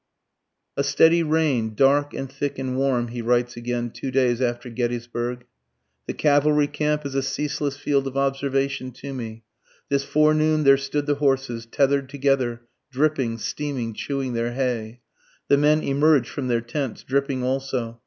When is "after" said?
4.41-4.67